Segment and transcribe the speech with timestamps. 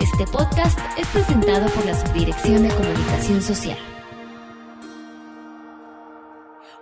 [0.00, 3.76] Este podcast es presentado por la Subdirección de Comunicación Social.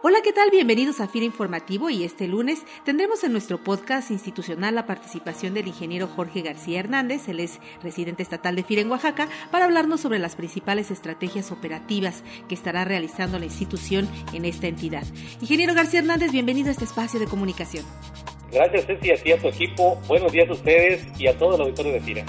[0.02, 0.50] Hola, ¿qué tal?
[0.50, 5.68] Bienvenidos a FIRA Informativo y este lunes tendremos en nuestro podcast institucional la participación del
[5.68, 10.18] ingeniero Jorge García Hernández, él es residente estatal de FIRA en Oaxaca, para hablarnos sobre
[10.18, 15.06] las principales estrategias operativas que estará realizando la institución en esta entidad.
[15.40, 17.86] Ingeniero García Hernández, bienvenido a este espacio de comunicación.
[18.52, 20.00] Gracias, Ceci, a ti, a tu equipo.
[20.08, 22.24] Buenos días a ustedes y a todo el auditorio de FIRA.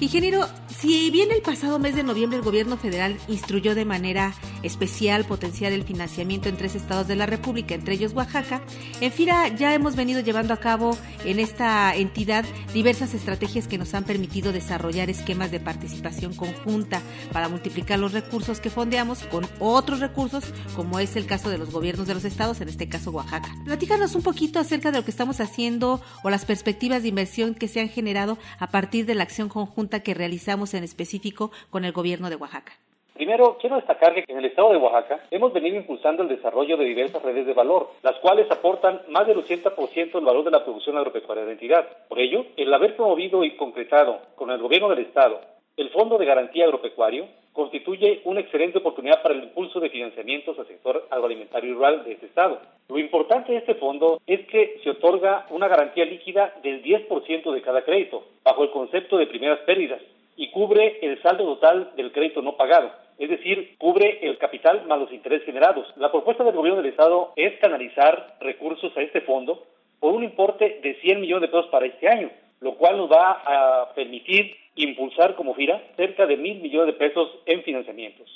[0.00, 0.46] Ingeniero,
[0.80, 5.72] si bien el pasado mes de noviembre el gobierno federal instruyó de manera especial potenciar
[5.72, 8.60] el financiamiento en tres estados de la República, entre ellos Oaxaca,
[9.00, 12.44] en FIRA ya hemos venido llevando a cabo en esta entidad
[12.74, 17.00] diversas estrategias que nos han permitido desarrollar esquemas de participación conjunta
[17.32, 21.70] para multiplicar los recursos que fondeamos con otros recursos, como es el caso de los
[21.70, 23.54] gobiernos de los estados, en este caso Oaxaca.
[23.64, 27.68] Platícanos un poquito acerca de lo que estamos haciendo o las perspectivas de inversión que
[27.68, 31.92] se han generado a partir de la acción conjunta que realizamos en específico con el
[31.92, 32.72] gobierno de Oaxaca?
[33.14, 36.84] Primero, quiero destacar que en el estado de Oaxaca hemos venido impulsando el desarrollo de
[36.84, 40.98] diversas redes de valor, las cuales aportan más del 80% del valor de la producción
[40.98, 41.88] agropecuaria de la entidad.
[42.08, 45.40] Por ello, el haber promovido y concretado con el gobierno del estado
[45.76, 50.66] el Fondo de Garantía Agropecuario constituye una excelente oportunidad para el impulso de financiamientos al
[50.66, 52.60] sector agroalimentario y rural de este estado.
[52.88, 57.62] Lo importante de este fondo es que se otorga una garantía líquida del 10% de
[57.62, 60.00] cada crédito, bajo el concepto de primeras pérdidas,
[60.36, 64.98] y cubre el saldo total del crédito no pagado, es decir, cubre el capital más
[64.98, 65.86] los intereses generados.
[65.96, 69.64] La propuesta del gobierno del Estado es canalizar recursos a este fondo
[69.98, 73.42] por un importe de 100 millones de pesos para este año, lo cual nos va
[73.44, 78.28] a permitir impulsar como FIRA cerca de mil millones de pesos en financiamientos.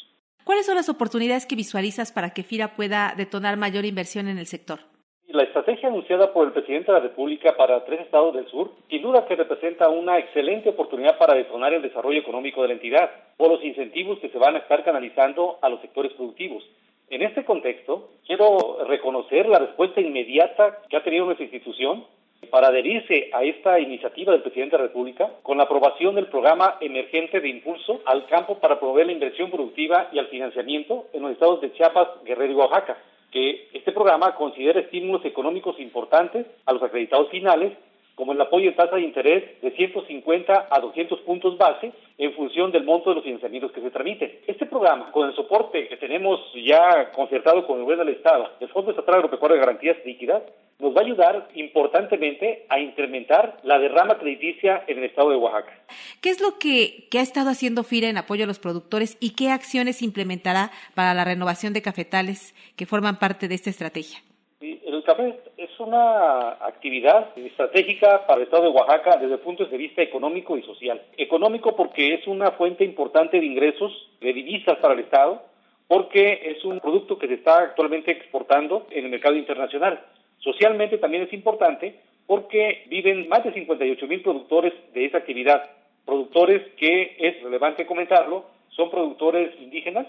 [0.44, 4.46] ¿Cuáles son las oportunidades que visualizas para que FIRA pueda detonar mayor inversión en el
[4.46, 4.80] sector?
[5.28, 9.02] La estrategia anunciada por el presidente de la República para tres estados del sur, sin
[9.02, 13.50] duda que representa una excelente oportunidad para detonar el desarrollo económico de la entidad por
[13.50, 16.64] los incentivos que se van a estar canalizando a los sectores productivos.
[17.10, 22.04] En este contexto, quiero reconocer la respuesta inmediata que ha tenido nuestra institución
[22.50, 26.78] para adherirse a esta iniciativa del presidente de la República con la aprobación del programa
[26.80, 31.32] emergente de impulso al campo para promover la inversión productiva y al financiamiento en los
[31.32, 32.96] estados de Chiapas, Guerrero y Oaxaca
[33.30, 37.72] que este programa considera estímulos económicos importantes a los acreditados finales,
[38.14, 42.70] como el apoyo de tasa de interés de 150 a 200 puntos base en función
[42.70, 44.40] del monto de los financiamientos que se tramiten.
[44.46, 48.68] Este programa, con el soporte que tenemos ya concertado con el gobierno del Estado, el
[48.68, 50.42] Fondo Estatal Agropecuario de Garantías Líquidas,
[50.90, 55.72] nos va a ayudar importantemente a incrementar la derrama crediticia en el estado de Oaxaca.
[56.20, 59.50] ¿Qué es lo que, ha estado haciendo FIRA en apoyo a los productores y qué
[59.50, 64.18] acciones implementará para la renovación de cafetales que forman parte de esta estrategia?
[64.60, 69.78] el café es una actividad estratégica para el estado de Oaxaca desde el punto de
[69.78, 71.00] vista económico y social.
[71.16, 75.42] Económico porque es una fuente importante de ingresos, de divisas para el estado,
[75.88, 80.04] porque es un producto que se está actualmente exportando en el mercado internacional.
[80.40, 85.70] Socialmente también es importante porque viven más de 58 mil productores de esa actividad.
[86.04, 90.06] Productores que, es relevante comentarlo, son productores indígenas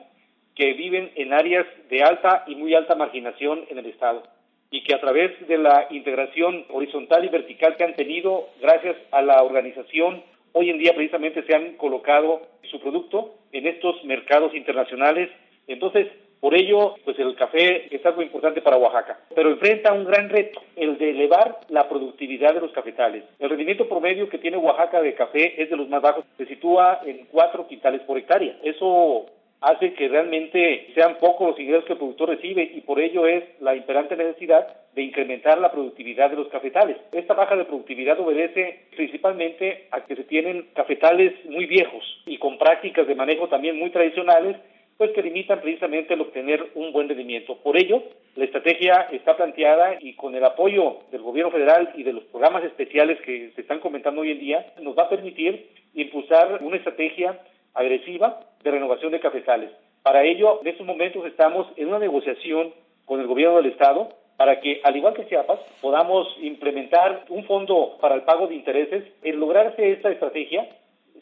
[0.56, 4.24] que viven en áreas de alta y muy alta marginación en el Estado
[4.70, 9.22] y que a través de la integración horizontal y vertical que han tenido gracias a
[9.22, 15.30] la organización, hoy en día precisamente se han colocado su producto en estos mercados internacionales.
[15.68, 16.08] Entonces,
[16.42, 20.60] por ello, pues el café es algo importante para Oaxaca, pero enfrenta un gran reto,
[20.76, 23.24] el de elevar la productividad de los cafetales.
[23.38, 27.02] El rendimiento promedio que tiene Oaxaca de café es de los más bajos, se sitúa
[27.06, 28.58] en cuatro quintales por hectárea.
[28.64, 29.28] Eso
[29.62, 33.44] hace que realmente sean pocos los ingresos que el productor recibe y por ello es
[33.60, 36.98] la imperante necesidad de incrementar la productividad de los cafetales.
[37.12, 42.58] Esta baja de productividad obedece principalmente a que se tienen cafetales muy viejos y con
[42.58, 44.58] prácticas de manejo también muy tradicionales
[45.02, 47.58] pues que limitan precisamente el obtener un buen rendimiento.
[47.58, 48.04] Por ello,
[48.36, 52.64] la estrategia está planteada y con el apoyo del gobierno federal y de los programas
[52.66, 57.40] especiales que se están comentando hoy en día, nos va a permitir impulsar una estrategia
[57.74, 59.72] agresiva de renovación de cafetales.
[60.04, 62.72] Para ello, en estos momentos estamos en una negociación
[63.06, 67.98] con el gobierno del Estado para que, al igual que Chiapas, podamos implementar un fondo
[68.00, 69.04] para el pago de intereses.
[69.24, 70.70] En lograrse esta estrategia,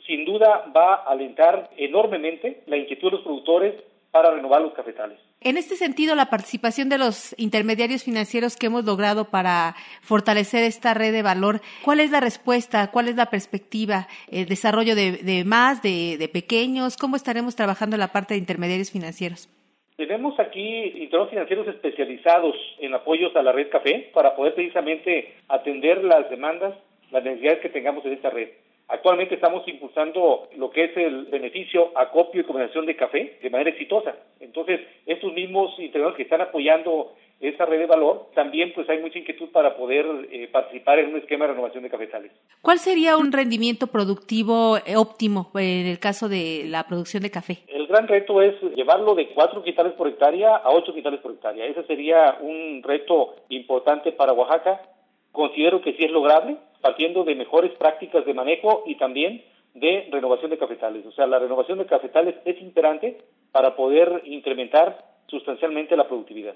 [0.06, 3.76] sin duda va a alentar enormemente la inquietud de los productores
[4.12, 5.20] para renovar los cafetales.
[5.42, 10.94] En este sentido, la participación de los intermediarios financieros que hemos logrado para fortalecer esta
[10.94, 12.92] red de valor, ¿cuál es la respuesta?
[12.92, 14.08] ¿Cuál es la perspectiva?
[14.30, 16.98] ¿El desarrollo de, más, de, de, pequeños?
[16.98, 19.48] ¿Cómo estaremos trabajando en la parte de intermediarios financieros?
[19.96, 26.04] Tenemos aquí intermediarios financieros especializados en apoyos a la red café para poder precisamente atender
[26.04, 26.74] las demandas
[27.12, 28.50] las necesidades que tengamos en esta red.
[28.90, 33.70] Actualmente estamos impulsando lo que es el beneficio acopio y combinación de café de manera
[33.70, 34.16] exitosa.
[34.40, 39.20] Entonces, estos mismos integradores que están apoyando esa red de valor, también pues hay mucha
[39.20, 42.32] inquietud para poder eh, participar en un esquema de renovación de cafetales.
[42.62, 47.60] ¿Cuál sería un rendimiento productivo eh, óptimo en el caso de la producción de café?
[47.68, 51.66] El gran reto es llevarlo de 4 quintales por hectárea a 8 quintales por hectárea.
[51.66, 54.82] Ese sería un reto importante para Oaxaca.
[55.32, 59.44] Considero que sí es lograble, partiendo de mejores prácticas de manejo y también
[59.74, 61.06] de renovación de cafetales.
[61.06, 63.22] O sea, la renovación de cafetales es imperante
[63.52, 66.56] para poder incrementar sustancialmente la productividad.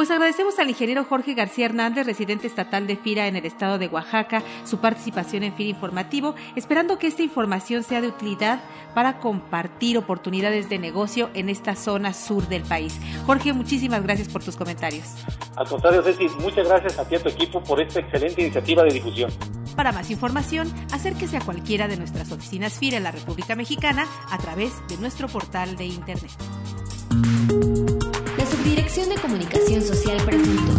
[0.00, 3.86] Pues agradecemos al ingeniero Jorge García Hernández, residente estatal de FIRA en el estado de
[3.86, 8.62] Oaxaca, su participación en FIRA Informativo, esperando que esta información sea de utilidad
[8.94, 12.98] para compartir oportunidades de negocio en esta zona sur del país.
[13.26, 15.04] Jorge, muchísimas gracias por tus comentarios.
[15.54, 18.82] Al contrario, Ceci, muchas gracias a ti y a tu equipo por esta excelente iniciativa
[18.84, 19.30] de difusión.
[19.76, 24.38] Para más información, acérquese a cualquiera de nuestras oficinas FIRA en la República Mexicana a
[24.38, 26.30] través de nuestro portal de Internet.
[28.90, 30.69] De Comunicación Social presentó